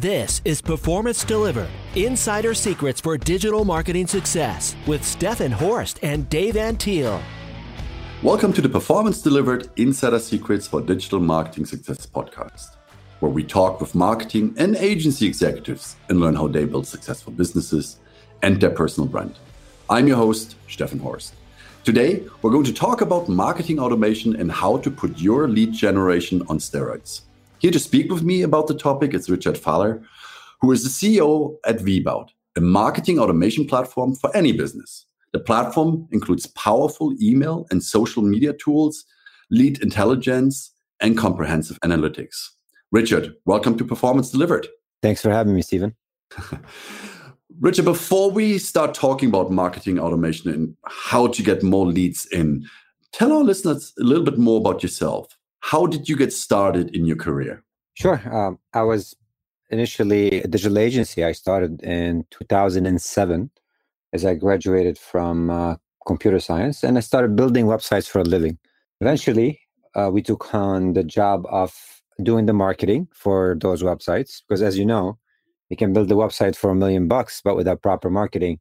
[0.00, 6.54] This is Performance Delivered Insider Secrets for Digital Marketing Success with Stefan Horst and Dave
[6.54, 7.22] Antil.
[8.20, 12.74] Welcome to the Performance Delivered Insider Secrets for Digital Marketing Success podcast,
[13.20, 18.00] where we talk with marketing and agency executives and learn how they build successful businesses
[18.42, 19.38] and their personal brand.
[19.88, 21.36] I'm your host, Stefan Horst.
[21.84, 26.42] Today, we're going to talk about marketing automation and how to put your lead generation
[26.48, 27.20] on steroids.
[27.64, 29.98] Here to speak with me about the topic is Richard Fallah,
[30.60, 35.06] who is the CEO at Vbout, a marketing automation platform for any business.
[35.32, 39.06] The platform includes powerful email and social media tools,
[39.50, 42.50] lead intelligence, and comprehensive analytics.
[42.92, 44.68] Richard, welcome to Performance Delivered.
[45.00, 45.96] Thanks for having me, Stephen.
[47.60, 52.68] Richard, before we start talking about marketing automation and how to get more leads in,
[53.14, 55.34] tell our listeners a little bit more about yourself.
[55.70, 57.64] How did you get started in your career?
[57.94, 58.20] Sure.
[58.30, 59.16] Um, I was
[59.70, 61.24] initially a digital agency.
[61.24, 63.50] I started in 2007
[64.12, 65.76] as I graduated from uh,
[66.06, 68.58] computer science and I started building websites for a living.
[69.00, 69.58] Eventually,
[69.94, 71.72] uh, we took on the job of
[72.22, 75.18] doing the marketing for those websites because, as you know,
[75.70, 78.58] you can build a website for a million bucks, but without proper marketing,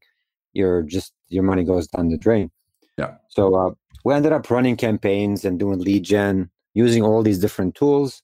[0.54, 2.50] you're just your money goes down the drain.
[2.98, 3.16] Yeah.
[3.28, 3.72] So uh,
[4.06, 8.22] we ended up running campaigns and doing lead gen using all these different tools.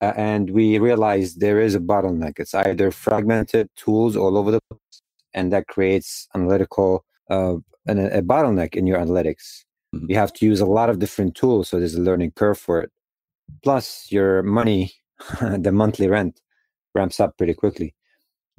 [0.00, 2.38] Uh, and we realized there is a bottleneck.
[2.38, 8.22] It's either fragmented tools all over the place, and that creates analytical uh, an, a
[8.22, 9.64] bottleneck in your analytics.
[9.94, 10.06] Mm-hmm.
[10.10, 12.80] You have to use a lot of different tools, so there's a learning curve for
[12.80, 12.90] it.
[13.62, 14.92] Plus, your money,
[15.40, 16.40] the monthly rent,
[16.94, 17.94] ramps up pretty quickly.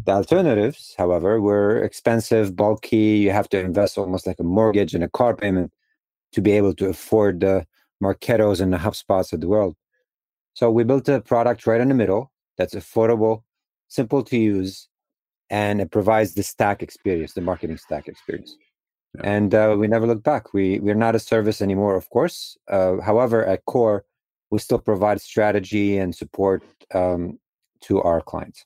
[0.06, 3.18] The alternatives, however, were expensive, bulky.
[3.18, 5.72] You have to invest almost like a mortgage and a car payment
[6.34, 7.66] to be able to afford the
[8.04, 9.76] Marketos and the HubSpots of the world.
[10.54, 13.44] So we built a product right in the middle that's affordable,
[13.88, 14.90] simple to use,
[15.50, 18.56] and it provides the stack experience, the marketing stack experience.
[19.16, 19.22] Yeah.
[19.24, 20.54] And uh, we never look back.
[20.54, 22.58] We we're not a service anymore, of course.
[22.68, 24.06] Uh, however, at core,
[24.50, 26.64] we still provide strategy and support
[26.94, 27.40] um,
[27.82, 28.66] to our clients.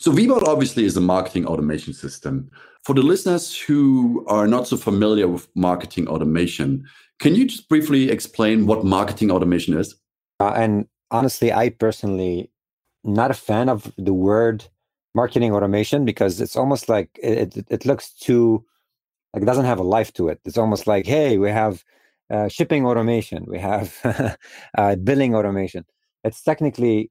[0.00, 2.50] So Vbout obviously is a marketing automation system.
[2.84, 6.86] For the listeners who are not so familiar with marketing automation,
[7.18, 9.94] can you just briefly explain what marketing automation is?
[10.40, 12.50] Uh, and honestly, I personally
[13.04, 14.64] not a fan of the word
[15.14, 18.64] marketing automation because it's almost like it, it, it looks too
[19.34, 20.40] like it doesn't have a life to it.
[20.46, 21.84] It's almost like, hey, we have
[22.30, 23.98] uh, shipping automation, we have
[24.78, 25.84] uh, billing automation.
[26.24, 27.10] It's technically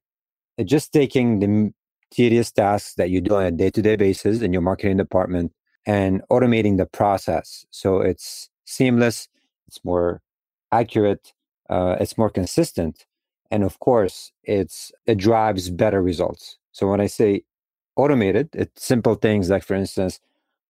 [0.65, 1.71] just taking the
[2.11, 5.51] tedious tasks that you do on a day-to-day basis in your marketing department
[5.85, 9.27] and automating the process so it's seamless
[9.69, 10.21] it's more
[10.71, 11.33] accurate,
[11.69, 13.05] uh, it's more consistent,
[13.51, 16.57] and of course, it's it drives better results.
[16.71, 17.43] So when I say
[17.95, 20.19] automated, it's simple things like, for instance,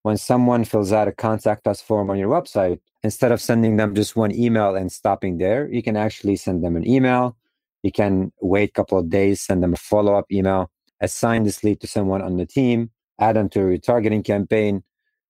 [0.04, 3.96] when someone fills out a contact us form on your website, instead of sending them
[3.96, 7.38] just one email and stopping there, you can actually send them an email.
[7.84, 10.70] You can wait a couple of days, send them a follow up email,
[11.02, 14.84] assign this lead to someone on the team, add them to a retargeting campaign.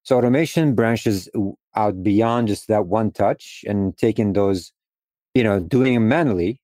[0.04, 1.30] So automation branches
[1.76, 4.72] out beyond just that one touch and taking those,
[5.34, 6.62] you know, doing it manually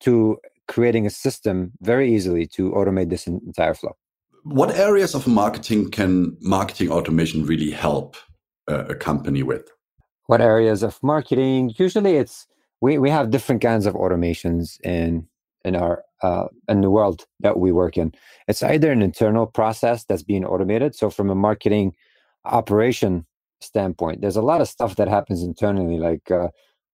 [0.00, 0.38] to
[0.68, 3.96] creating a system very easily to automate this entire flow.
[4.44, 8.16] What areas of marketing can marketing automation really help
[8.70, 9.70] uh, a company with?
[10.26, 11.74] What areas of marketing?
[11.78, 12.46] Usually, it's
[12.80, 15.26] we we have different kinds of automations in
[15.64, 18.12] in our uh, in the world that we work in.
[18.48, 20.94] It's either an internal process that's being automated.
[20.94, 21.94] So, from a marketing
[22.44, 23.26] operation
[23.60, 24.20] standpoint.
[24.20, 26.48] There's a lot of stuff that happens internally, like uh,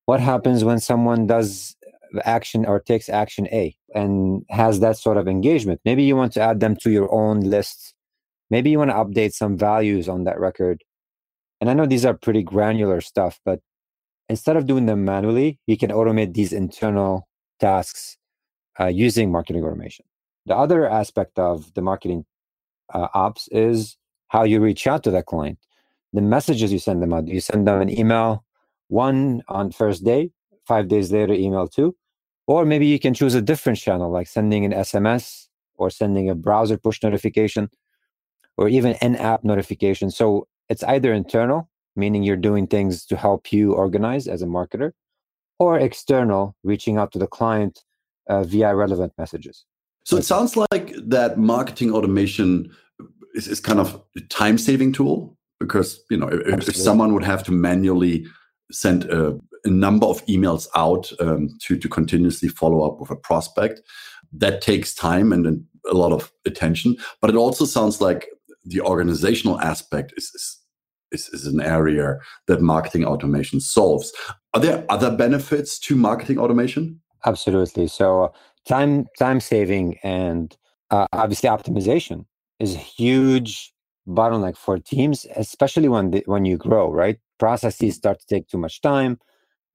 [0.07, 1.77] what happens when someone does
[2.25, 5.81] action or takes action A and has that sort of engagement.
[5.85, 7.95] Maybe you want to add them to your own list.
[8.51, 10.83] Maybe you want to update some values on that record.
[11.61, 13.61] And I know these are pretty granular stuff, but
[14.29, 17.29] instead of doing them manually, you can automate these internal
[17.61, 18.17] tasks
[18.79, 20.05] uh, using marketing automation.
[20.47, 22.25] The other aspect of the marketing
[22.93, 23.97] uh, ops is
[24.29, 25.59] how you reach out to that client
[26.13, 27.29] the messages you send them out.
[27.29, 28.45] You send them an email
[28.89, 30.31] one on first day,
[30.67, 31.97] five days later, email two.
[32.47, 35.47] Or maybe you can choose a different channel, like sending an SMS
[35.77, 37.71] or sending a browser push notification
[38.57, 40.11] or even an app notification.
[40.11, 44.93] So it's either internal, meaning you're doing things to help you organize as a marketer,
[45.61, 47.85] or external, reaching out to the client
[48.29, 49.65] uh, via relevant messages.
[50.05, 52.71] So it sounds like that marketing automation
[53.35, 57.25] is, is kind of a time saving tool because you know if, if, someone would
[57.25, 58.27] have to manually
[58.73, 63.17] send a, a number of emails out um, to to continuously follow up with a
[63.17, 63.83] prospect
[64.33, 66.97] that takes time and a lot of attention.
[67.21, 68.29] But it also sounds like
[68.65, 70.57] the organizational aspect is, is
[71.13, 74.13] is, is an area that marketing automation solves.
[74.55, 77.01] Are there other benefits to marketing automation?
[77.25, 77.87] Absolutely.
[77.87, 78.33] So
[78.67, 80.57] time time saving and
[80.91, 82.27] uh, obviously optimization
[82.59, 83.73] is a huge
[84.09, 86.91] bottleneck for teams, especially when the, when you grow.
[86.91, 89.19] Right, processes start to take too much time.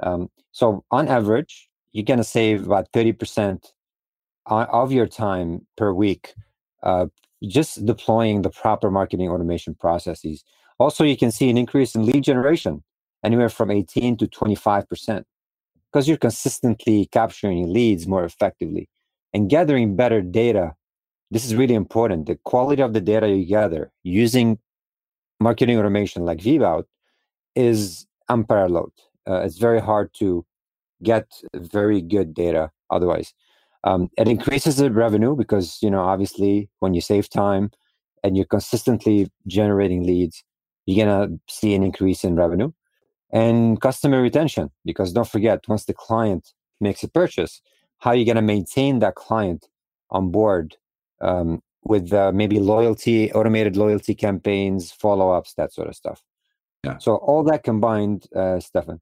[0.01, 3.73] Um, so on average, you're going to save about thirty percent
[4.47, 6.33] of your time per week
[6.83, 7.07] uh,
[7.47, 10.43] just deploying the proper marketing automation processes.
[10.79, 12.83] Also, you can see an increase in lead generation,
[13.23, 15.23] anywhere from 18 to 25%,
[15.95, 18.89] because you're consistently capturing leads more effectively
[19.33, 20.75] and gathering better data.
[21.31, 22.25] This is really important.
[22.25, 24.59] The quality of the data you gather using
[25.39, 26.83] marketing automation like Vbout
[27.55, 28.91] is unparalleled.
[29.25, 30.45] Uh, it's very hard to
[31.01, 33.33] get very good data otherwise.
[33.85, 37.71] Um, it increases the revenue because you know obviously when you save time
[38.21, 40.43] and you're consistently generating leads,
[40.85, 42.73] you're gonna see an increase in revenue
[43.31, 47.61] and customer retention because don't forget once the client makes a purchase
[47.99, 49.67] how are you going to maintain that client
[50.11, 50.77] on board
[51.21, 56.21] um, with uh, maybe loyalty automated loyalty campaigns follow-ups that sort of stuff.
[56.83, 56.97] Yeah.
[56.99, 59.01] so all that combined uh, stefan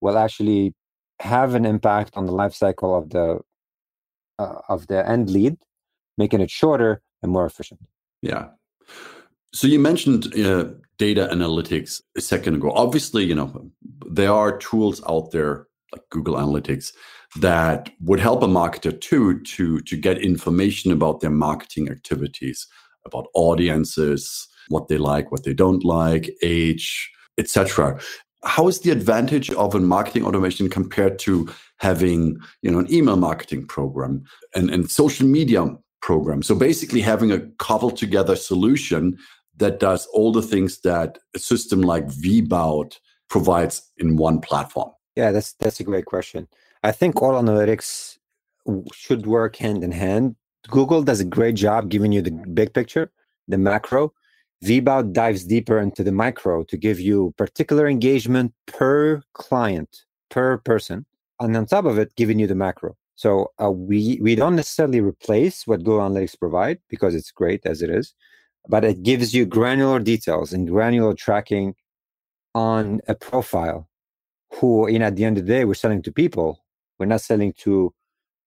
[0.00, 0.74] will actually
[1.20, 3.40] have an impact on the life cycle of the
[4.38, 5.56] uh, of the end lead
[6.20, 7.80] making it shorter and more efficient.
[8.22, 8.48] Yeah.
[9.52, 10.66] So you mentioned uh,
[11.00, 12.70] data analytics a second ago.
[12.72, 13.48] Obviously, you know
[14.06, 16.92] there are tools out there like Google Analytics
[17.36, 22.66] that would help a marketer too to to get information about their marketing activities,
[23.06, 27.98] about audiences, what they like, what they don't like, age, etc.
[28.44, 31.48] How is the advantage of a marketing automation compared to
[31.78, 34.24] having you know an email marketing program
[34.54, 35.62] and, and social media
[36.02, 36.42] program?
[36.42, 39.18] So basically having a cobbled together solution
[39.60, 42.98] that does all the things that a system like Vbout
[43.28, 44.90] provides in one platform?
[45.16, 46.48] Yeah, that's that's a great question.
[46.82, 48.18] I think all analytics
[48.92, 50.36] should work hand in hand.
[50.68, 53.10] Google does a great job giving you the big picture,
[53.48, 54.12] the macro.
[54.64, 61.06] Vbout dives deeper into the micro to give you particular engagement per client, per person,
[61.40, 62.94] and on top of it, giving you the macro.
[63.14, 67.82] So uh, we we don't necessarily replace what Google Analytics provide because it's great as
[67.82, 68.14] it is,
[68.68, 71.74] but it gives you granular details and granular tracking
[72.54, 73.88] on a profile
[74.54, 76.64] who you know at the end of the day we're selling to people.
[76.98, 77.94] We're not selling to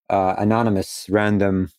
[0.10, 1.72] uh, anonymous random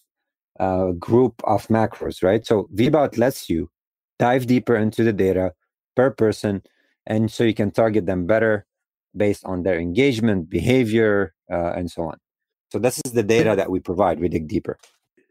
[0.59, 2.45] uh, group of macros right?
[2.47, 3.71] So vbout lets you
[4.19, 5.53] dive deeper into the data
[5.97, 6.63] per person
[7.07, 8.67] and so you can target them better
[9.17, 12.19] based on their engagement behavior uh, and so on.
[12.73, 14.19] So this is the data that we provide.
[14.19, 14.79] We dig deeper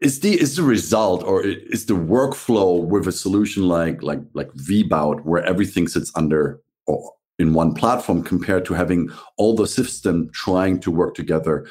[0.04, 4.52] is the is the result or is the workflow with a solution like like like
[4.52, 9.08] vbout where everything sits under or in one platform compared to having
[9.38, 11.66] all the system trying to work together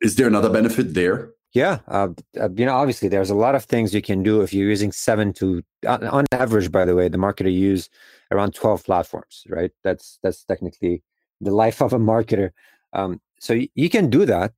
[0.00, 1.32] is there another benefit there?
[1.54, 2.08] Yeah uh,
[2.38, 4.92] uh, you know obviously there's a lot of things you can do if you're using
[4.92, 7.88] seven to on, average by the way the marketer use
[8.30, 9.72] around 12 platforms right?
[9.82, 11.02] That's that's technically
[11.40, 12.50] the life of a marketer.
[12.92, 14.52] Um, so y- you can do that.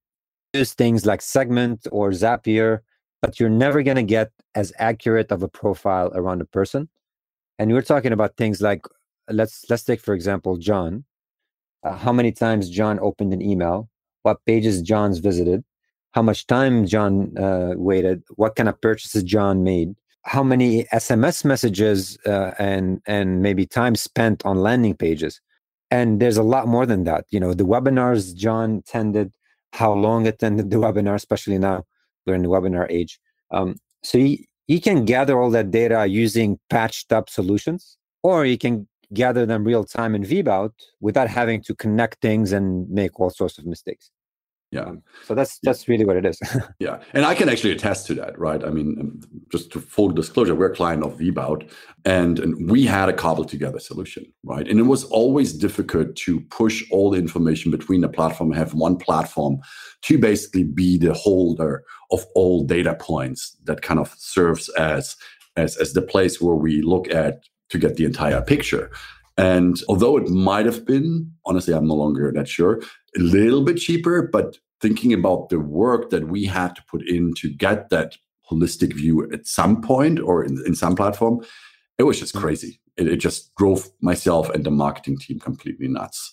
[0.55, 2.81] Use things like segment or zapier
[3.23, 6.89] but you're never going to get as accurate of a profile around a person.
[7.59, 8.87] And we're talking about things like
[9.29, 11.05] let's let's take for example John.
[11.83, 13.89] Uh, how many times John opened an email?
[14.23, 15.65] What pages John's visited?
[16.13, 18.23] How much time John uh, waited?
[18.37, 19.95] What kind of purchases John made?
[20.23, 25.41] How many SMS messages uh, and and maybe time spent on landing pages?
[25.91, 27.25] And there's a lot more than that.
[27.31, 29.33] You know, the webinars John attended,
[29.73, 31.85] how long attended the webinar, especially now
[32.27, 33.19] we're in the webinar age.
[33.51, 38.59] Um, so you, you can gather all that data using patched up solutions, or you
[38.59, 43.31] can gather them real time in VBout without having to connect things and make all
[43.31, 44.11] sorts of mistakes.
[44.71, 44.83] Yeah.
[44.83, 46.39] Um, so that's that's really what it is.
[46.79, 48.63] yeah, and I can actually attest to that, right?
[48.65, 51.69] I mean, um, just to full disclosure, we're a client of Vbout,
[52.05, 54.69] and and we had a cobbled together solution, right?
[54.69, 58.97] And it was always difficult to push all the information between the platform, have one
[58.97, 59.59] platform
[60.03, 65.17] to basically be the holder of all data points that kind of serves as
[65.57, 68.91] as as the place where we look at to get the entire picture.
[69.37, 72.83] And although it might have been, honestly, I'm no longer that sure,
[73.17, 77.35] a little bit cheaper, but thinking about the work that we had to put in
[77.35, 78.17] to get that
[78.51, 81.45] holistic view at some point or in, in some platform,
[81.99, 82.41] it was just mm.
[82.41, 82.81] crazy.
[82.97, 86.33] It, it, just drove myself and the marketing team completely nuts.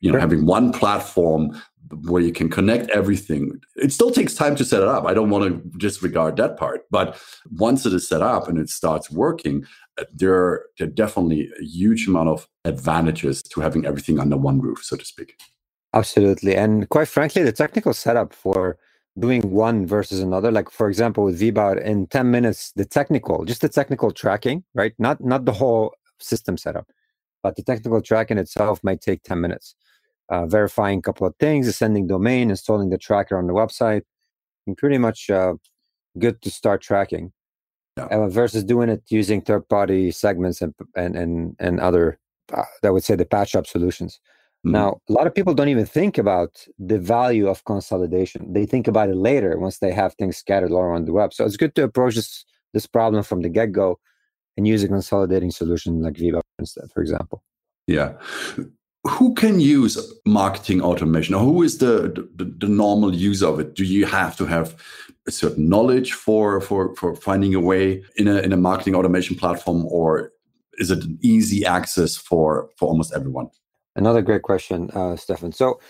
[0.00, 1.60] You know, having one platform
[2.02, 3.60] where you can connect everything.
[3.76, 5.06] It still takes time to set it up.
[5.06, 6.82] I don't want to disregard that part.
[6.90, 7.20] But
[7.52, 9.64] once it is set up and it starts working,
[10.12, 14.60] there are, there are definitely a huge amount of advantages to having everything under one
[14.60, 15.38] roof, so to speak.
[15.94, 16.54] Absolutely.
[16.56, 18.76] And quite frankly, the technical setup for
[19.18, 23.62] doing one versus another, like for example with Vbout, in 10 minutes, the technical, just
[23.62, 24.92] the technical tracking, right?
[24.98, 26.86] Not not the whole system setup,
[27.42, 29.74] but the technical tracking itself might take 10 minutes
[30.28, 34.02] uh, verifying a couple of things, ascending domain, installing the tracker on the website,
[34.66, 35.54] and pretty much uh,
[36.18, 37.32] good to start tracking.
[37.96, 38.04] Yeah.
[38.04, 42.18] Uh, versus doing it using third-party segments and and and, and other,
[42.52, 44.20] uh, that would say the patch up solutions.
[44.66, 44.72] Mm-hmm.
[44.72, 48.52] Now, a lot of people don't even think about the value of consolidation.
[48.52, 51.32] They think about it later once they have things scattered all around the web.
[51.32, 53.98] So it's good to approach this this problem from the get go
[54.56, 57.42] and use a consolidating solution like Vbout instead, for example.
[57.86, 58.12] Yeah
[59.06, 63.74] who can use marketing automation or who is the, the, the normal user of it
[63.74, 64.74] do you have to have
[65.26, 69.36] a certain knowledge for for for finding a way in a in a marketing automation
[69.36, 70.32] platform or
[70.78, 73.48] is it an easy access for for almost everyone?
[73.96, 75.52] Another great question uh, stefan.
[75.52, 75.80] So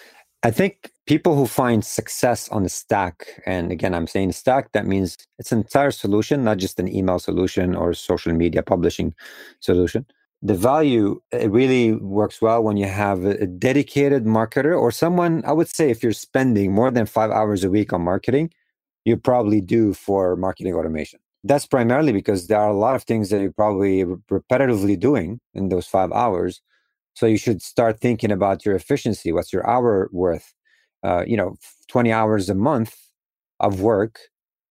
[0.43, 4.87] i think people who find success on the stack and again i'm saying stack that
[4.87, 9.15] means it's an entire solution not just an email solution or social media publishing
[9.61, 10.05] solution.
[10.43, 15.53] The value it really works well when you have a dedicated marketer or someone i
[15.53, 18.51] would say if you're spending more than five hours a week on marketing
[19.07, 21.21] you probably do for marketing automation.
[21.45, 25.69] That's primarily because there are a lot of things that you're probably repetitively doing in
[25.69, 26.61] those five hours.
[27.15, 29.33] So you should start thinking about your efficiency.
[29.33, 30.53] What's your hour worth?
[31.05, 31.57] Uh, you know
[31.89, 32.97] 20 hours a month
[33.61, 34.19] of work.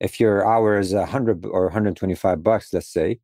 [0.02, 3.20] If your hour is 100 or 125 bucks let's say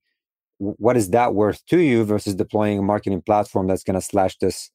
[0.60, 4.38] what is that worth to you versus deploying a marketing platform that's going to slash
[4.38, 4.70] this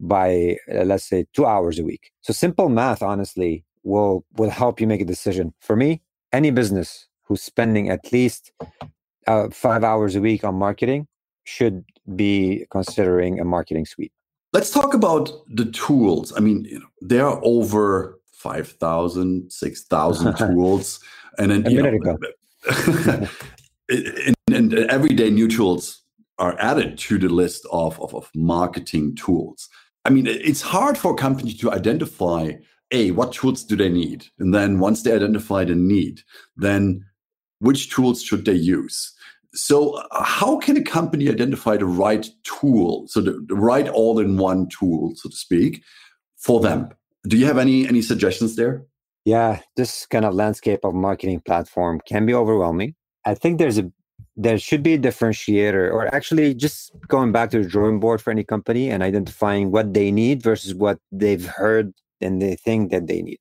[0.00, 2.12] by uh, let's say two hours a week?
[2.22, 5.52] So simple math honestly will will help you make a decision.
[5.60, 8.52] For me any business who's spending at least
[9.26, 11.06] uh, five hours a week on marketing
[11.44, 11.84] should
[12.16, 14.12] be considering a marketing suite.
[14.52, 16.32] Let's talk about the tools.
[16.36, 21.00] I mean you know, there are over 5000 6000 tools
[21.38, 23.28] and then a minute know, ago.
[23.88, 26.02] And, and everyday new tools
[26.38, 29.68] are added to the list of, of, of marketing tools.
[30.04, 32.52] I mean, it's hard for a company to identify
[32.92, 36.20] a what tools do they need, and then once they identify the need,
[36.56, 37.04] then
[37.58, 39.12] which tools should they use?
[39.54, 44.68] So, uh, how can a company identify the right tool, so the, the right all-in-one
[44.68, 45.82] tool, so to speak,
[46.38, 46.88] for them?
[47.28, 48.84] Do you have any any suggestions there?
[49.24, 52.94] Yeah, this kind of landscape of marketing platform can be overwhelming.
[53.24, 53.90] I think there's a
[54.36, 58.30] there should be a differentiator, or actually just going back to the drawing board for
[58.30, 63.06] any company and identifying what they need versus what they've heard and they think that
[63.06, 63.40] they need.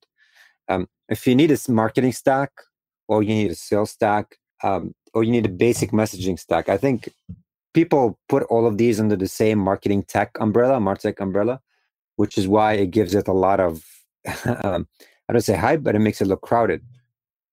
[0.67, 2.51] Um, if you need a marketing stack,
[3.07, 6.77] or you need a sales stack, um, or you need a basic messaging stack, I
[6.77, 7.09] think
[7.73, 11.59] people put all of these under the same marketing tech umbrella, martech umbrella,
[12.15, 13.83] which is why it gives it a lot of
[14.63, 14.88] um,
[15.27, 16.81] I don't say hype, but it makes it look crowded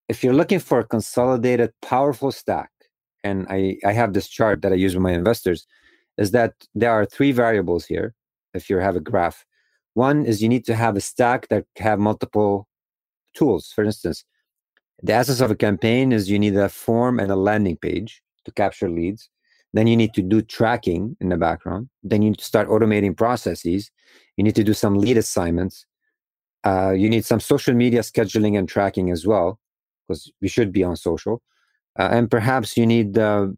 [0.09, 2.71] if you're looking for a consolidated, powerful stack,
[3.23, 5.67] and I, I have this chart that I use with my investors,
[6.17, 8.15] is that there are three variables here.
[8.55, 9.45] If you have a graph,
[9.99, 12.69] one is you need to have a stack that have multiple
[13.35, 13.73] tools.
[13.75, 14.25] For instance,
[15.03, 18.53] the essence of a campaign is you need a form and a landing page to
[18.53, 19.29] capture leads.
[19.75, 21.89] Then you need to do tracking in the background.
[22.03, 23.91] Then you need to start automating processes.
[24.37, 25.85] You need to do some lead assignments.
[26.65, 29.59] Uh, you need some social media scheduling and tracking as well
[30.07, 31.43] because we should be on social.
[31.99, 33.49] Uh, and perhaps you need, uh,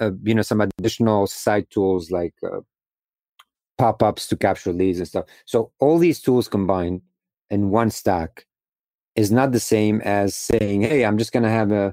[0.00, 2.60] uh, you know, some additional side tools like uh,
[3.82, 5.24] pop-ups to capture leads and stuff.
[5.44, 7.00] So all these tools combined
[7.50, 8.46] in one stack
[9.16, 11.92] is not the same as saying, "Hey, I'm just going to have a,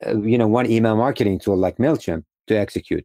[0.00, 3.04] a, you know, one email marketing tool like Mailchimp to execute."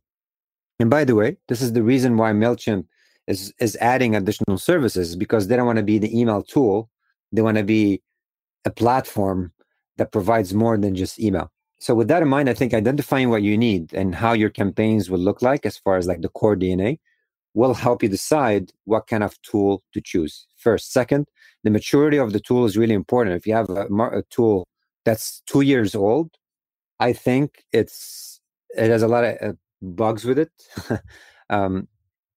[0.79, 2.85] And by the way, this is the reason why Mailchimp
[3.27, 6.89] is is adding additional services because they don't want to be the email tool;
[7.33, 8.01] they want to be
[8.63, 9.51] a platform
[9.97, 11.51] that provides more than just email.
[11.79, 15.09] So with that in mind, I think identifying what you need and how your campaigns
[15.09, 16.99] will look like as far as like the core DNA
[17.57, 20.45] will help you decide what kind of tool to choose.
[20.57, 21.27] First, second,
[21.63, 23.35] the maturity of the tool is really important.
[23.35, 23.87] If you have a,
[24.19, 24.67] a tool
[25.05, 26.29] that's two years old,
[26.99, 28.39] I think it's
[28.75, 30.51] it has a lot of uh, bugs with it.
[31.49, 31.87] um,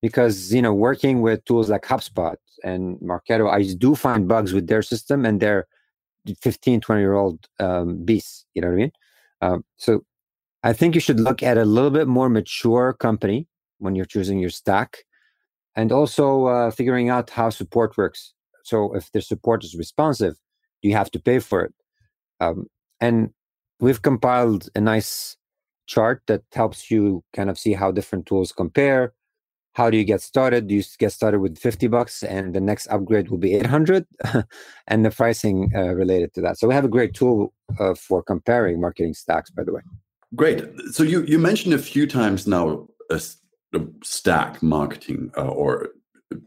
[0.01, 4.65] because you know working with tools like HubSpot and Marketo, I do find bugs with
[4.67, 5.67] their system and their
[6.41, 8.91] 15 20 year old um, beasts you know what i mean
[9.41, 10.03] um, so
[10.63, 13.47] i think you should look at a little bit more mature company
[13.79, 14.99] when you're choosing your stack
[15.75, 20.35] and also uh, figuring out how support works So if the support is responsive,
[20.81, 21.73] you have to pay for it.
[22.39, 22.67] Um,
[22.99, 23.31] and
[23.79, 25.37] we've compiled a nice
[25.87, 29.13] chart that helps you kind of see how different tools compare.
[29.73, 30.67] How do you get started?
[30.67, 34.05] Do you get started with 50 bucks and the next upgrade will be 800
[34.87, 36.57] and the pricing uh, related to that.
[36.57, 39.81] So we have a great tool uh, for comparing marketing stacks, by the way.
[40.35, 40.63] Great.
[40.91, 43.21] So you, you mentioned a few times now a
[44.03, 45.89] stack marketing uh, or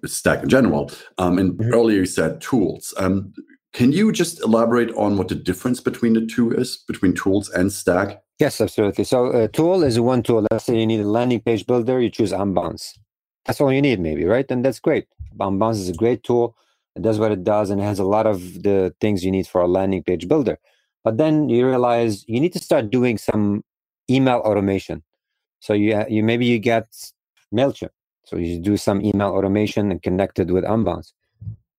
[0.05, 0.91] stack in general.
[1.19, 1.73] Um, and mm-hmm.
[1.73, 2.95] earlier you said tools.
[2.97, 3.33] Um,
[3.73, 7.73] can you just elaborate on what the difference between the two is, between tools and
[7.73, 8.23] Stack?
[8.39, 9.03] Yes, absolutely.
[9.03, 10.47] So, a uh, tool is one tool.
[10.51, 12.97] Let's say you need a landing page builder, you choose Unbounce.
[13.45, 14.49] That's all you need, maybe, right?
[14.49, 15.07] And that's great.
[15.39, 16.57] Unbounce is a great tool.
[16.97, 19.49] It does what it does and it has a lot of the things you need
[19.49, 20.59] for a landing page builder.
[21.03, 23.65] But then you realize you need to start doing some
[24.09, 25.03] email automation.
[25.59, 26.87] So you, you maybe you get
[27.55, 27.91] Mailchimp.
[28.27, 31.13] So you do some email automation and connect it with Unbounce.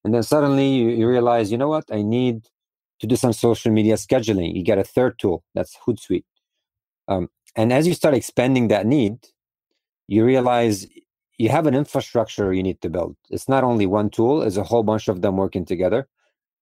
[0.04, 2.48] And then suddenly you, you realize, you know what, I need
[3.00, 4.56] to do some social media scheduling.
[4.56, 6.26] You get a third tool, that's Hootsuite.
[7.08, 9.18] Um, and as you start expanding that need,
[10.08, 10.88] you realize
[11.38, 13.16] you have an infrastructure you need to build.
[13.30, 16.08] It's not only one tool, it's a whole bunch of them working together.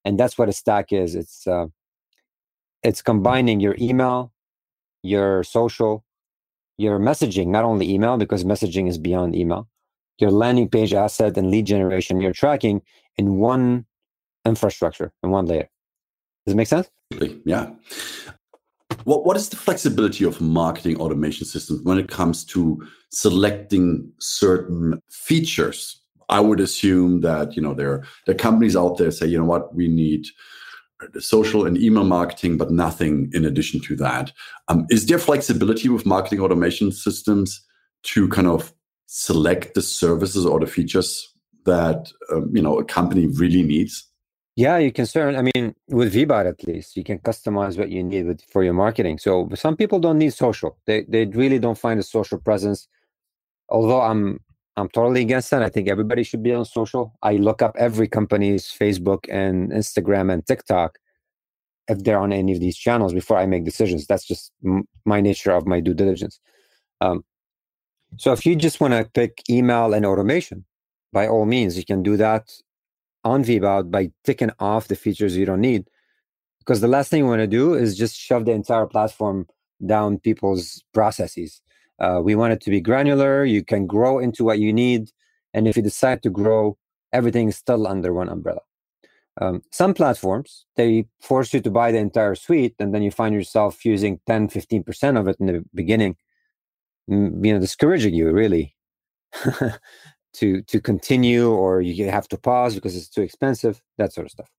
[0.06, 1.16] And that's what a stack is.
[1.16, 1.68] It's uh,
[2.84, 4.34] it's combining your email,
[5.02, 6.04] your social,
[6.78, 9.68] your messaging, not only email, because messaging is beyond email,
[10.20, 12.82] your landing page asset and lead generation, your tracking,
[13.18, 13.86] in one
[14.46, 15.70] infrastructure in one layer.
[16.46, 16.90] Does it make sense?
[17.46, 17.72] Yeah.
[19.06, 25.00] What what is the flexibility of marketing automation systems when it comes to selecting certain
[25.10, 26.00] features?
[26.30, 29.46] I would assume that you know there there are companies out there say you know
[29.46, 30.26] what we need
[31.20, 34.32] social and email marketing, but nothing in addition to that.
[34.68, 37.64] Um, is there flexibility with marketing automation systems
[38.04, 38.74] to kind of
[39.08, 41.34] select the services or the features
[41.66, 44.08] that um, you know a company really needs?
[44.56, 45.40] Yeah, you can certainly.
[45.40, 48.74] I mean, with Vbout at least, you can customize what you need with, for your
[48.74, 49.18] marketing.
[49.18, 52.88] So some people don't need social; they they really don't find a social presence.
[53.70, 54.40] Although I'm
[54.76, 55.62] I'm totally against that.
[55.62, 57.14] I think everybody should be on social.
[57.22, 60.98] I look up every company's Facebook and Instagram and TikTok
[61.88, 64.08] if they're on any of these channels before I make decisions.
[64.08, 66.40] That's just m- my nature of my due diligence.
[67.02, 67.24] Um,
[68.18, 70.66] so if you just want to pick email and automation,
[71.12, 72.52] by all means, you can do that
[73.24, 75.88] on Vbout by ticking off the features you don't need.
[76.60, 79.48] Because the last thing you want to do is just shove the entire platform
[79.86, 81.62] down people's processes.
[82.00, 83.46] Uh, we want it to be granular.
[83.46, 85.12] You can grow into what you need.
[85.54, 86.78] And if you decide to grow,
[87.12, 88.62] everything is still under one umbrella.
[89.40, 93.34] Um, some platforms, they force you to buy the entire suite, and then you find
[93.34, 96.16] yourself using 10, 15% of it in the beginning,
[97.08, 98.76] you know, discouraging you really.
[100.34, 104.32] to to continue or you have to pause because it's too expensive that sort of
[104.32, 104.50] stuff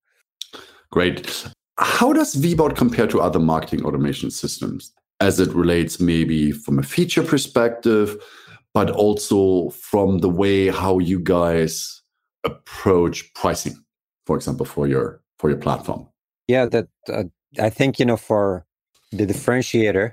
[0.90, 4.92] great how does vbout compare to other marketing automation systems
[5.26, 8.08] as it relates maybe from a feature perspective
[8.72, 12.02] but also from the way how you guys
[12.44, 13.76] approach pricing
[14.26, 15.06] for example for your
[15.38, 16.06] for your platform
[16.48, 17.24] yeah that uh,
[17.68, 18.66] i think you know for
[19.12, 20.06] the differentiator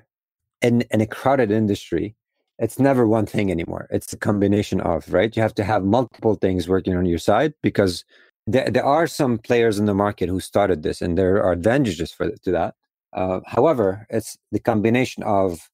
[0.62, 2.16] in in a crowded industry
[2.62, 3.88] it's never one thing anymore.
[3.90, 5.36] It's a combination of, right?
[5.36, 8.06] You have to have multiple things working on your side because
[8.46, 12.12] there, there are some players in the market who started this and there are advantages
[12.12, 12.76] for to that.
[13.14, 15.70] Uh, however, it's the combination of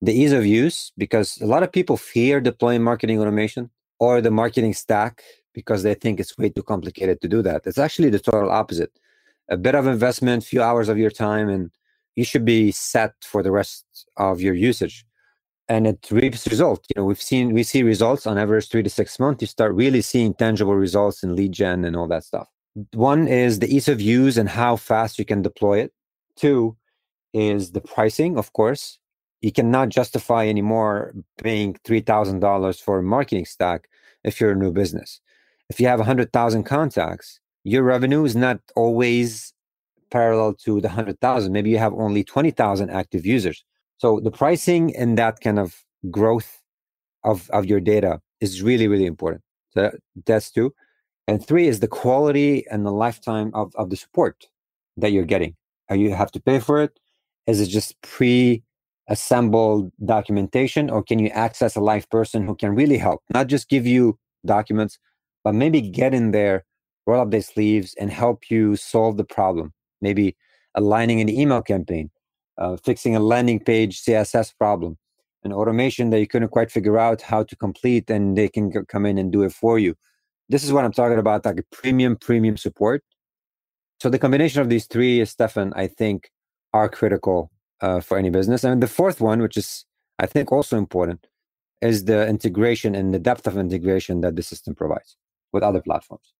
[0.00, 4.30] the ease of use because a lot of people fear deploying marketing automation or the
[4.30, 5.22] marketing stack
[5.54, 7.62] because they think it's way too complicated to do that.
[7.66, 8.92] It's actually the total opposite.
[9.48, 11.70] A bit of investment, few hours of your time, and
[12.16, 13.84] you should be set for the rest
[14.16, 15.04] of your usage
[15.68, 16.86] and it reaps results.
[16.94, 19.40] You know, we've seen we see results on average three to six months.
[19.40, 22.48] You start really seeing tangible results in lead gen and all that stuff.
[22.92, 25.92] One is the ease of use and how fast you can deploy it.
[26.36, 26.76] Two
[27.32, 28.98] is the pricing, of course.
[29.40, 33.88] You cannot justify anymore paying three thousand dollars for a marketing stack
[34.24, 35.20] if you're a new business.
[35.68, 39.52] If you have hundred thousand contacts, your revenue is not always
[40.10, 41.52] parallel to the hundred thousand.
[41.52, 43.64] Maybe you have only twenty thousand active users
[44.02, 46.60] so the pricing and that kind of growth
[47.22, 49.44] of, of your data is really, really important.
[49.74, 49.92] So
[50.26, 50.74] that's two.
[51.28, 54.48] And three is the quality and the lifetime of, of the support
[54.96, 55.54] that you're getting.
[55.88, 56.98] You have to pay for it?
[57.46, 58.62] Is it just pre
[59.08, 63.22] assembled documentation or can you access a live person who can really help?
[63.34, 64.98] Not just give you documents,
[65.44, 66.64] but maybe get in there,
[67.06, 69.72] roll up their sleeves and help you solve the problem.
[70.00, 70.36] Maybe
[70.74, 72.10] aligning an email campaign,
[72.58, 74.96] uh, fixing a landing page CSS problem,
[75.44, 79.06] an automation that you couldn't quite figure out how to complete, and they can come
[79.06, 79.94] in and do it for you.
[80.48, 83.02] this is what I'm talking about, like premium, premium support.
[84.00, 86.30] So the combination of these three, Stefan, I think,
[86.72, 88.64] are critical uh, for any business.
[88.64, 89.84] And the fourth one, which is
[90.18, 91.26] I think also important,
[91.80, 95.16] is the integration and the depth of integration that the system provides
[95.52, 96.32] with other platforms.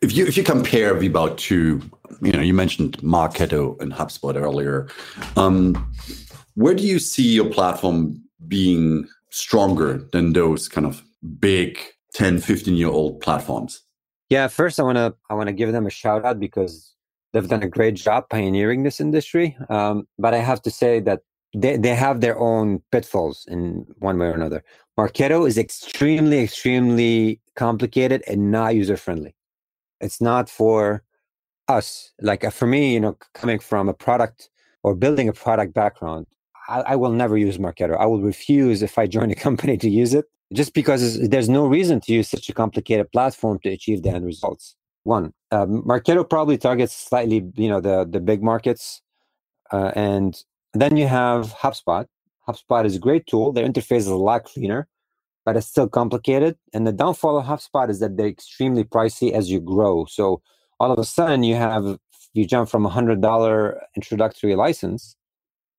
[0.00, 1.80] If you if you compare Vbout to,
[2.22, 4.88] you know, you mentioned Marketo and HubSpot earlier,
[5.36, 5.74] um,
[6.54, 11.02] where do you see your platform being stronger than those kind of
[11.38, 11.78] big
[12.14, 13.82] 10, 15 year old platforms?
[14.30, 16.93] Yeah, first I want to I want to give them a shout out because
[17.34, 19.56] they've done a great job pioneering this industry.
[19.68, 21.20] Um, but I have to say that
[21.54, 24.64] they, they have their own pitfalls in one way or another.
[24.96, 29.34] Marketo is extremely, extremely complicated and not user friendly.
[30.00, 31.02] It's not for
[31.66, 32.12] us.
[32.20, 34.48] Like uh, for me, you know, coming from a product
[34.84, 36.26] or building a product background,
[36.68, 37.96] I, I will never use Marketo.
[37.98, 41.66] I will refuse if I join a company to use it just because there's no
[41.66, 44.76] reason to use such a complicated platform to achieve the end results.
[45.04, 49.02] One, um, Marketo probably targets slightly, you know, the the big markets,
[49.70, 50.34] uh, and
[50.72, 52.06] then you have HubSpot.
[52.48, 53.52] HubSpot is a great tool.
[53.52, 54.88] Their interface is a lot cleaner,
[55.44, 56.56] but it's still complicated.
[56.72, 60.06] And the downfall of HubSpot is that they're extremely pricey as you grow.
[60.06, 60.42] So
[60.80, 61.98] all of a sudden you have
[62.32, 65.16] you jump from a hundred dollar introductory license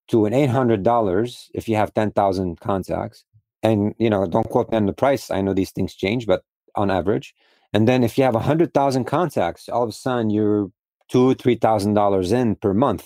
[0.09, 3.25] to an eight hundred dollars if you have ten thousand contacts.
[3.63, 5.31] And you know, don't quote me on the price.
[5.31, 6.43] I know these things change, but
[6.75, 7.33] on average.
[7.75, 10.71] And then if you have a hundred thousand contacts, all of a sudden you're
[11.11, 13.05] two, three thousand dollars in per month.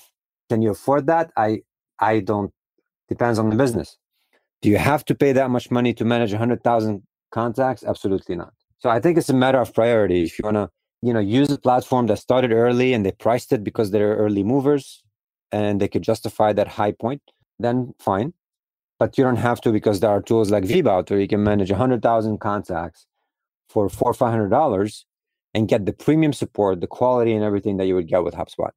[0.50, 1.32] Can you afford that?
[1.38, 1.64] I
[2.00, 2.54] I don't.
[3.10, 3.90] Depends on the business.
[4.62, 7.86] Do you have to pay that much money to manage 100,000 contacts?
[7.86, 8.54] Absolutely not.
[8.80, 10.24] So I think it's a matter of priority.
[10.26, 10.70] If you want to,
[11.02, 14.44] you know, use a platform that started early and they priced it because they're early
[14.44, 15.04] movers
[15.54, 17.24] and they could justify that high point,
[17.60, 18.34] then fine.
[19.00, 21.72] But you don't have to because there are tools like Vbout where you can manage
[21.72, 23.08] 100,000 contacts
[23.70, 25.06] for four or five hundred dollars
[25.54, 28.72] and get the premium support, the quality, and everything that you would get with HubSpot.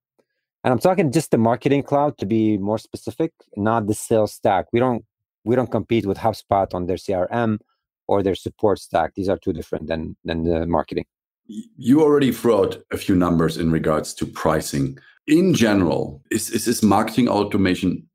[0.65, 4.67] And I'm talking just the marketing cloud to be more specific, not the sales stack.
[4.73, 5.05] We don't
[5.45, 7.59] we don't compete with HubSpot on their CRM
[8.07, 9.15] or their support stack.
[9.15, 11.07] These are two different than than the marketing.
[11.47, 14.99] You already threw out a few numbers in regards to pricing.
[15.27, 18.09] In general, is, is this marketing automation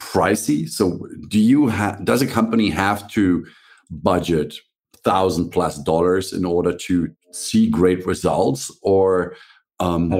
[0.00, 0.68] pricey?
[0.68, 3.46] So do you have does a company have to
[3.90, 4.56] budget
[5.06, 9.36] thousand plus dollars in order to see great results or
[9.78, 10.12] um,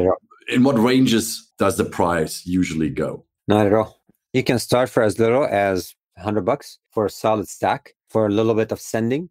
[0.49, 3.25] in what ranges does the price usually go?
[3.49, 4.01] Not at all.
[4.33, 8.31] You can start for as little as 100 bucks for a solid stack for a
[8.31, 9.29] little bit of sending.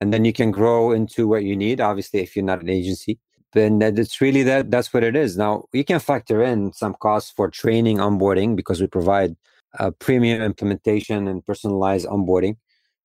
[0.00, 3.18] And then you can grow into what you need, obviously, if you're not an agency.
[3.54, 5.36] Then it's really that that's what it is.
[5.38, 9.36] Now, you can factor in some costs for training, onboarding, because we provide
[9.78, 12.56] a premium implementation and personalized onboarding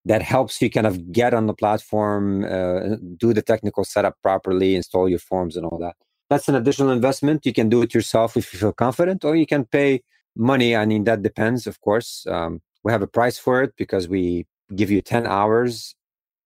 [0.05, 4.75] that helps you kind of get on the platform, uh, do the technical setup properly,
[4.75, 5.95] install your forms and all that
[6.33, 7.45] that's an additional investment.
[7.45, 10.01] You can do it yourself if you feel confident, or you can pay
[10.35, 10.75] money.
[10.75, 12.25] I mean, that depends, of course.
[12.27, 15.95] Um, we have a price for it because we give you 10 hours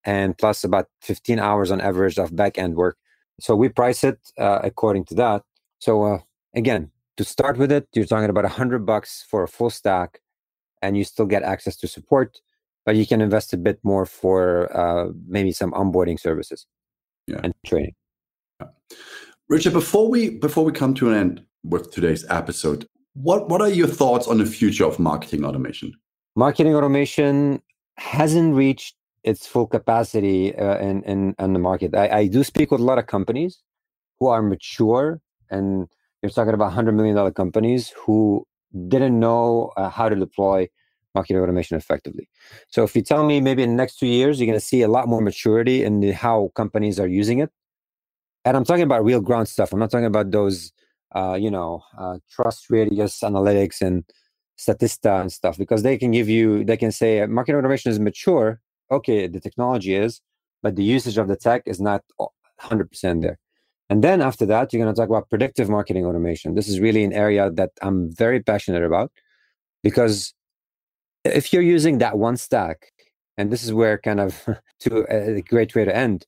[0.03, 2.97] and plus about 15 hours on average of back end work.
[3.39, 5.43] So we price it uh, according to that.
[5.79, 6.19] So uh,
[6.55, 10.19] again, to start with it, you're talking about a hundred bucks for a full stack,
[10.81, 12.39] and you still get access to support,
[12.87, 16.65] but you can invest a bit more for uh, maybe some onboarding services
[17.27, 17.41] yeah.
[17.43, 17.93] and training.
[18.61, 18.67] Yeah.
[19.49, 23.69] Richard, before we before we come to an end with today's episode, what what are
[23.69, 25.91] your thoughts on the future of marketing automation?
[26.37, 27.61] Marketing automation
[27.97, 31.93] hasn't reached its full capacity uh, in, in in the market.
[31.93, 33.61] I, I do speak with a lot of companies
[34.19, 35.19] who are mature,
[35.49, 35.89] and
[36.21, 38.47] you're talking about hundred million dollar companies who
[38.87, 40.69] didn't know uh, how to deploy
[41.17, 42.25] marketing automation effectively.
[42.73, 44.81] So if you tell me maybe in the next two years you're going to see
[44.83, 47.51] a lot more maturity in the, how companies are using it,
[48.45, 49.73] and I'm talking about real ground stuff.
[49.73, 50.71] I'm not talking about those,
[51.13, 54.05] uh, you know, uh, trust radius analytics and
[54.57, 58.61] Statista and stuff because they can give you, they can say marketing automation is mature.
[58.89, 60.21] Okay, the technology is,
[60.63, 62.01] but the usage of the tech is not
[62.61, 63.37] 100% there.
[63.89, 66.55] And then after that, you're going to talk about predictive marketing automation.
[66.55, 69.11] This is really an area that I'm very passionate about
[69.83, 70.33] because
[71.23, 72.91] if you're using that one stack,
[73.37, 74.47] and this is where kind of
[74.81, 76.25] to a great way to end,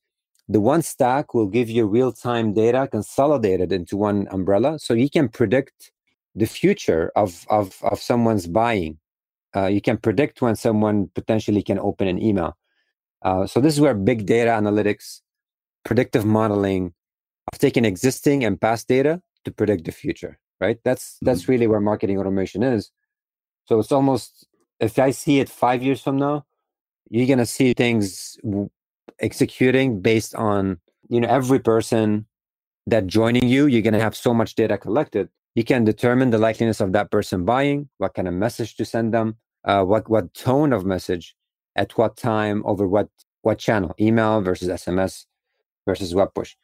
[0.47, 5.29] the one stack will give you real-time data consolidated into one umbrella so you can
[5.29, 5.91] predict
[6.35, 8.97] the future of of, of someone's buying.
[9.55, 12.55] Uh, you can predict when someone potentially can open an email.
[13.23, 15.21] Uh, so this is where big data analytics
[15.83, 16.93] predictive modeling
[17.51, 20.77] of taking existing and past data to predict the future right?
[20.83, 21.25] That's mm-hmm.
[21.25, 22.91] that's really where marketing automation is.
[23.65, 24.47] So it's almost
[24.79, 26.45] if i see it five years from now
[27.09, 28.37] you're to see things
[29.19, 32.25] executing based on you know every person
[32.87, 35.29] that joining you, you're to have so much data collected.
[35.55, 39.13] You can determine the likeliness of that person buying, what kind of message to send
[39.13, 41.35] them, uh, what what tone of message,
[41.75, 43.09] at what time, over what
[43.41, 45.25] what channel, email versus SMS
[45.87, 46.55] versus web push.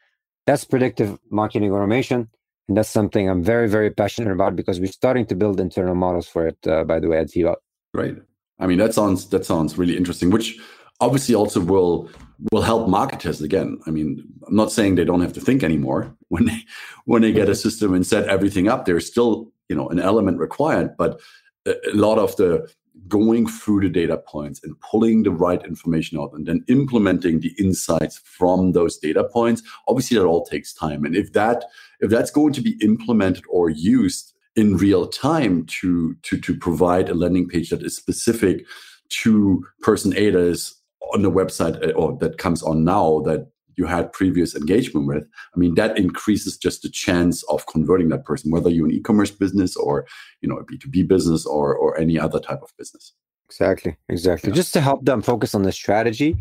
[0.48, 2.30] That's predictive marketing automation.
[2.68, 6.28] And that's something I'm very, very passionate about because we're starting to build internal models
[6.28, 7.58] for it, uh, by the way, at Vbout.
[7.96, 8.18] Great.
[8.60, 10.60] I mean, that sounds that sounds really interesting, which
[11.00, 12.10] obviously also will
[12.52, 13.80] will help marketers again.
[13.88, 16.60] I mean, I'm not saying they don't have to think anymore when they
[17.06, 18.84] when they get a system and set everything up.
[18.84, 21.22] There's still, you know, an element required, but
[21.66, 22.70] a lot of the
[23.08, 27.54] going through the data points and pulling the right information out and then implementing the
[27.58, 31.66] insights from those data points obviously that all takes time and if that
[32.00, 37.10] if that's going to be implemented or used in real time to to to provide
[37.10, 38.66] a landing page that is specific
[39.10, 40.76] to person a that is
[41.14, 45.26] on the website uh, or that comes on now that you had previous engagement with.
[45.56, 49.32] I mean that increases just the chance of converting that person whether you're an e-commerce
[49.32, 50.08] business or
[50.42, 53.14] you know a b2b business or or any other type of business.
[53.48, 54.50] Exactly exactly.
[54.50, 54.56] Yeah.
[54.56, 56.38] just to help them focus on the strategy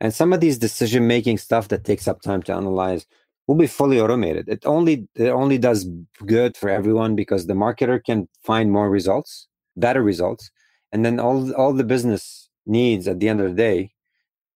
[0.00, 3.06] and some of these decision making stuff that takes up time to analyze
[3.46, 5.86] will be fully automated it only it only does
[6.26, 10.50] good for everyone because the marketer can find more results better results
[10.92, 13.90] and then all all the business needs at the end of the day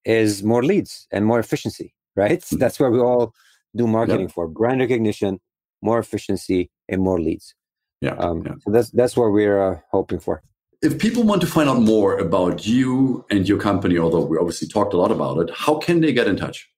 [0.05, 2.40] is more leads and more efficiency right?
[2.40, 2.59] Mm-hmm.
[2.59, 3.33] That's where we all
[3.74, 4.33] do marketing yep.
[4.33, 5.40] for brand recognition,
[5.81, 7.55] more efficiency, and more leads.
[8.01, 8.55] Yeah, um, yeah.
[8.62, 10.42] So that's that's what we're uh, hoping for.
[10.83, 14.68] If people want to find out more about you and your company, although we obviously
[14.68, 16.68] talked a lot about it, how can they get in touch?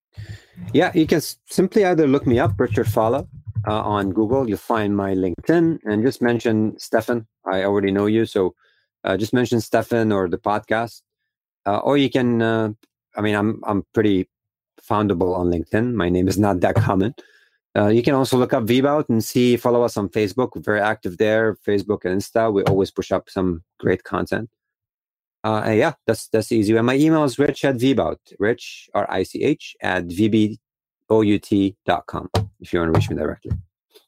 [0.73, 3.27] Yeah, you can simply either look me up, Richard Fallah,
[3.67, 4.49] uh, on Google.
[4.49, 7.27] You'll find my LinkedIn and just mention Stefan.
[7.45, 8.55] I already know you, so
[9.05, 11.03] uh, just mention Stefan or the podcast.
[11.67, 12.71] Uh, or you can, uh,
[13.17, 14.29] I mean, I'm I'm pretty
[14.81, 15.95] foundable on LinkedIn.
[15.95, 17.15] My name is not that common.
[17.77, 20.51] Uh, you can also look up Vbout and see, follow us on Facebook.
[20.55, 22.53] We're very active there, Facebook and Insta.
[22.53, 24.51] We always push up some great content.
[25.43, 26.77] Uh, yeah, that's that's easy.
[26.77, 30.59] And my email is rich at Vbout, rich, R I C H, at vbout.com
[32.61, 33.53] if you want to reach me directly.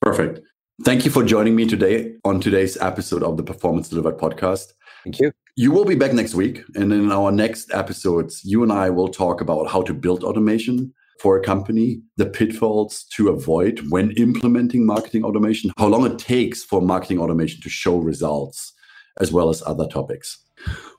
[0.00, 0.40] Perfect.
[0.84, 4.72] Thank you for joining me today on today's episode of the Performance Delivered podcast.
[5.04, 5.32] Thank you.
[5.54, 6.64] You will be back next week.
[6.74, 10.92] And in our next episodes, you and I will talk about how to build automation
[11.20, 16.64] for a company, the pitfalls to avoid when implementing marketing automation, how long it takes
[16.64, 18.72] for marketing automation to show results,
[19.20, 20.41] as well as other topics.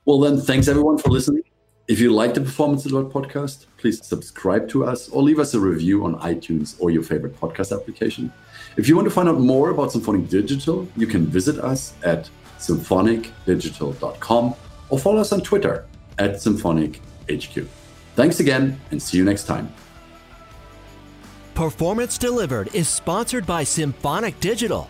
[0.05, 1.43] Well, then, thanks everyone for listening.
[1.87, 5.59] If you like the Performance Delivered podcast, please subscribe to us or leave us a
[5.59, 8.31] review on iTunes or your favorite podcast application.
[8.77, 12.29] If you want to find out more about Symphonic Digital, you can visit us at
[12.57, 14.55] symphonicdigital.com
[14.89, 15.85] or follow us on Twitter
[16.17, 17.67] at SymphonicHQ.
[18.15, 19.73] Thanks again and see you next time.
[21.55, 24.89] Performance Delivered is sponsored by Symphonic Digital.